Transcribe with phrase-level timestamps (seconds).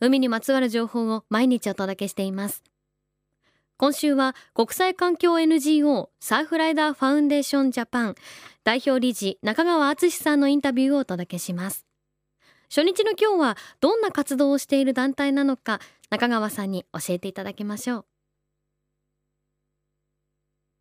[0.00, 2.62] 海にまつわる情報を毎日お届けしています。
[3.76, 8.14] 今週は国際環境 NGO サーフライダーファウンデーションジャパン
[8.62, 11.84] 代表理事中川淳さんのインタビューをお届けします。
[12.68, 18.04] 初日の今日はどんな活動をしている団体なのか中川さんに教えていただきましょう。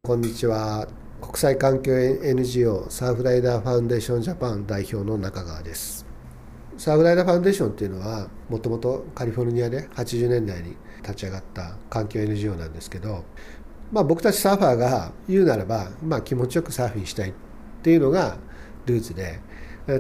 [0.03, 0.88] こんにちは。
[1.22, 6.11] 国際環境 NGO サーフライダーファウンデーションジャパン代表の中川です。
[6.81, 13.23] サーフライダファンデーションっていうのはもともとカリフォルニアで80年代に立ち上がった環境 NGO なんですけど、
[13.91, 17.33] まあ、僕たちサーファーが言うならば、まあ、気持ちよくサーフィンしたいっ
[17.83, 18.39] ていうのが
[18.88, 19.41] ルーツで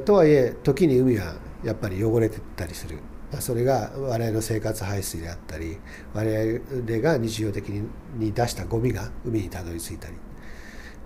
[0.05, 2.97] とはいえ時に海はやっぱり汚れてたりする。
[3.39, 5.77] それが我々の生活排水であったり
[6.13, 10.15] 我々が日常的に出したゴミが海にたどり着いたり。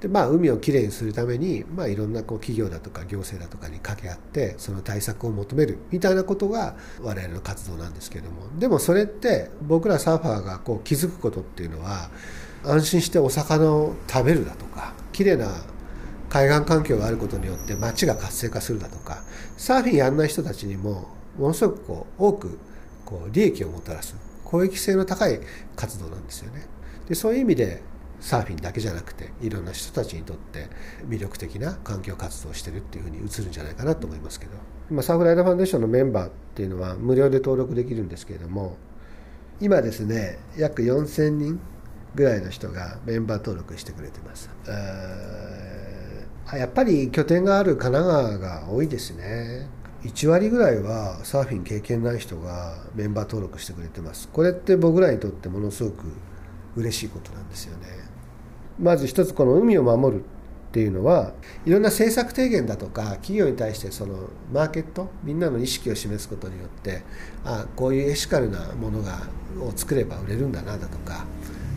[0.02, 12.10] でまあ、海をきれいにするために、まあ、いろんなこう企業だとか行政だとかに掛け合ってその対策を求めるみたいなことが我々の活動なんですけれどもでもそれって僕らサーファーがこう気づくことっていうのは
[12.66, 15.48] 安心してお魚を食べるだとかきれいな
[16.30, 19.24] 海岸環境があることによって街が活性化するだとか
[19.56, 21.08] サーフィンやんない人たちにも
[21.38, 22.60] ものすごくこう多く
[23.06, 25.40] こう利益をもたらす公益性の高い
[25.76, 26.68] 活動なんですよね。
[27.08, 27.82] でそういう意味で
[28.26, 30.68] サーフィンだけじゃなくていろんな人たちにとって
[31.08, 34.54] 魅力的な環境活動をしてるっていうふうに映るんじゃないかなと思いますけど。
[34.90, 38.78] 今サーフライダーファンデーションのメンバーっていうのは無料で登録できるんですけれども
[39.62, 41.60] 今ですね約4000人
[42.16, 44.50] ぐらいの人がメンバー登録してくれてます。
[46.52, 49.68] やっぱり拠点がある神奈川が多いですね。
[50.04, 54.30] 1割ぐらいはサーフィン経験ない人がメンバー登録してくれてます。
[54.30, 56.06] これって僕らにとってものすごく
[56.76, 58.15] 嬉しいことなんですよね。
[58.80, 60.24] まず一つこの海を守るっ
[60.76, 61.32] ていうのは
[61.66, 67.04] いろんな政策提言だとか企業に対してそのマーケットみんなの意識を示すことによって
[67.46, 69.22] あこういうエシカルなものが
[69.62, 71.26] を作れば売れるんだなだとか、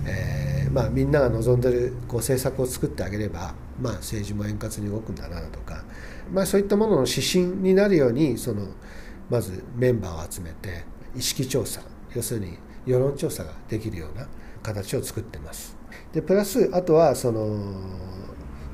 [0.05, 5.85] えー、まあ、みんなが望んでるこう政策を作ってあげれば、まあ、政治も円滑に動くんだなだとか、
[6.33, 8.67] まあ、そういったものの指針になるようにその
[9.31, 11.83] まずメンバーを集めて意識調査
[12.17, 14.27] 要するに世論調査ができるような
[14.61, 15.78] 形を作ってます。
[16.13, 17.47] でプラスあとはその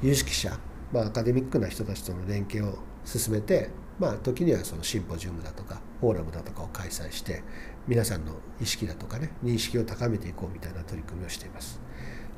[0.02, 0.58] 有識者、
[0.92, 7.42] まあ、アカデミックな人たちとの連携を進めて、まあ、時にはそのシンポジウムだとかフォーラムだとかを開催して
[7.86, 11.80] 皆さんの意識だとかね認識を高めていこうみたいな取り組みをしています。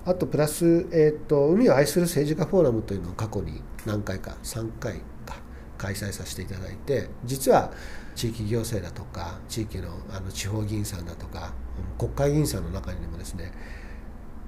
[0.04, 5.36] あとプラス、えーと、海を愛する政治家フォーラムというのを過去に何回か3回か
[5.78, 7.72] 開催させていただいて実は
[8.14, 11.52] 地域行政だとか地域のあの地方議員さんだとか
[11.98, 13.52] 国会議員さんの中にもですね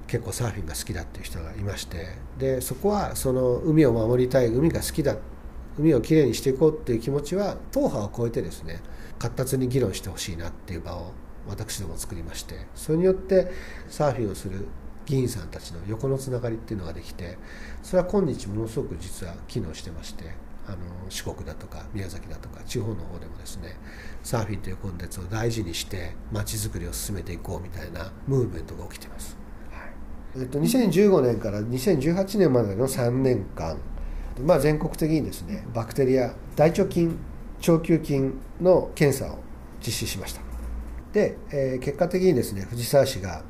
[0.08, 2.08] 結構サーフィンが好きだっていう人がいまして
[2.38, 5.16] でそこはその海を守りたい海が好きだ
[5.78, 8.80] 海をきれいにしていこうっていう気持ちは党派を超えてですね
[9.18, 11.12] 活発に議論してほしいなっていう場を
[11.46, 13.50] 私ども作りましてそれによって
[13.88, 14.66] サーフィンをする
[15.06, 17.38] 議員さんたちの横のつながりっていうのができて
[17.82, 20.24] それは今日ものすごく実は機能してまして
[20.66, 23.76] あの四国だとか宮崎だとか地方の方でもですね
[24.22, 29.37] サーフィンというコンテンツを大事にしてまちづくりを進めていこうみたいなムーブメントが起きてます。
[30.36, 33.78] えっと、2015年から2018年までの3年間、
[34.42, 37.18] まあ、全国的にですねバクテリア大腸菌
[37.66, 39.38] 腸球菌の検査を
[39.84, 40.42] 実施しました。
[41.12, 43.42] で、えー、結果的にですね藤沢市が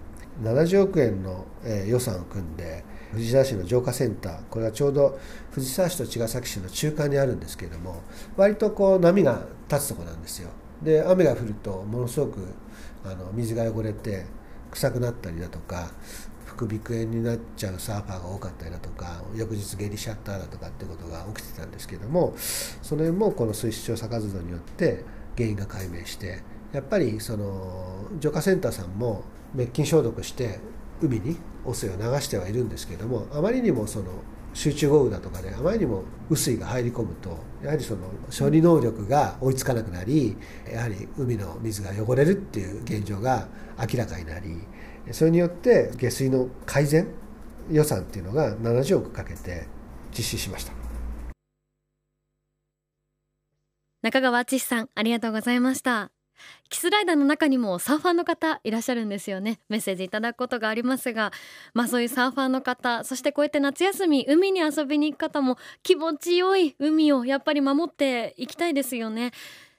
[0.43, 5.19] 70億円の、えー、予算を組んで藤沢市の浄化センターこれはちょうど
[5.51, 8.03] 藤沢市と茅ヶ崎市の中間にあるんですけれども
[8.37, 10.51] 割とこう波が立つとこなんですよ。
[10.83, 12.47] で雨が降るとものすごく
[13.05, 14.27] あの水が汚れて
[14.71, 15.91] 臭くなったりだとか
[16.49, 25.05] 副鼻腔炎になっちゃうサーファーが多かったりだとか翌日下痢シャッターだとかってことが起きてたんですけどもそれもこの水質調査活動によって
[25.37, 26.43] 原因が解明して
[26.73, 30.61] やっぱりその浄化センターさんも滅菌消毒して
[31.01, 34.07] 海に汚水を流してはいるんですけどもあまりにもその
[34.55, 40.37] 集中豪雨だとかで、あまりにも雨水が入り込むとやはりその処理能力が追いつかなくなり
[40.73, 43.47] やはり海の水が汚れるっていう現状が
[43.79, 44.57] 明らかになり
[45.13, 47.09] それによって下水の改善
[47.71, 49.67] 予算っていうのが70億かけて
[50.17, 50.73] 実施しました。
[54.01, 56.13] 中川敦さんありがとうございました。
[56.69, 59.59] キスライダーの中にもサーファーの方いらっしゃるんですよね。
[59.69, 61.33] メッセージいただくことがありますが
[61.75, 69.33] まあそういうサーファーの方そしてこうやって夏休み海に遊びに行く方も気持ちよい海をやっぱり守っていきたいですよね。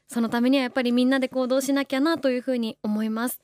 [0.07, 3.39] そのためにはやっぱりみんなで行動しなきゃなというふうに思います。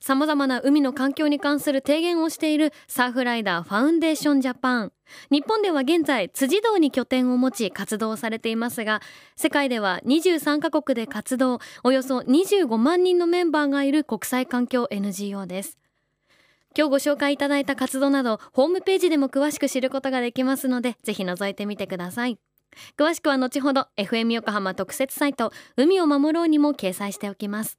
[0.00, 4.92] さまざまな海の環境に関する提言をしているサーフライダーファウンデーションジャパン。
[5.30, 9.02] 日本では現在辻堂に拠点を持ち活動されていますが
[9.34, 15.78] 世界では23カ国で活動およそ25万人のメンバーがいる国際環境 NGO です。
[16.76, 22.38] 今日ご紹介いただいた活動などホームページでも詳しく知ることができますのでぜひ覗いてみてください。
[22.96, 27.78] 詳しくは後ほど FM 横浜特設サイト海を守ろうにも掲載しておきます。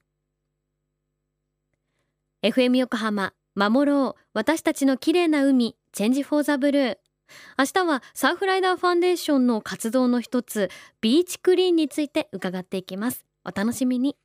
[2.43, 6.97] FM 横浜守ろう私たちの綺麗な海チェンジフォーザブルー。
[7.59, 10.71] 明日はサーフライダーファンデーションの活動の一つ
[11.01, 13.25] ビーチクリーンについて伺っていきます。
[13.45, 14.15] お楽しみに。